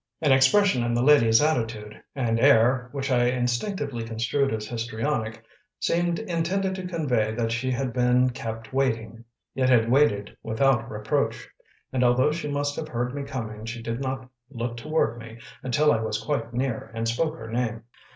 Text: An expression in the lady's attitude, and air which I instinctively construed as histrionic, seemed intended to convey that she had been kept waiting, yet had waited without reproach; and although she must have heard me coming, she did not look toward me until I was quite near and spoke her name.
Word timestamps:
An 0.19 0.31
expression 0.31 0.83
in 0.83 0.95
the 0.95 1.03
lady's 1.03 1.43
attitude, 1.43 2.01
and 2.15 2.39
air 2.39 2.89
which 2.91 3.11
I 3.11 3.25
instinctively 3.25 4.03
construed 4.03 4.51
as 4.51 4.67
histrionic, 4.67 5.43
seemed 5.79 6.17
intended 6.17 6.73
to 6.73 6.87
convey 6.87 7.35
that 7.35 7.51
she 7.51 7.69
had 7.69 7.93
been 7.93 8.31
kept 8.31 8.73
waiting, 8.73 9.23
yet 9.53 9.69
had 9.69 9.91
waited 9.91 10.35
without 10.41 10.89
reproach; 10.89 11.47
and 11.93 12.03
although 12.03 12.31
she 12.31 12.47
must 12.47 12.75
have 12.77 12.87
heard 12.87 13.13
me 13.13 13.21
coming, 13.21 13.63
she 13.65 13.83
did 13.83 14.01
not 14.01 14.27
look 14.49 14.75
toward 14.75 15.19
me 15.19 15.37
until 15.61 15.91
I 15.93 15.99
was 16.01 16.17
quite 16.23 16.51
near 16.51 16.89
and 16.95 17.07
spoke 17.07 17.35
her 17.35 17.51
name. 17.51 17.83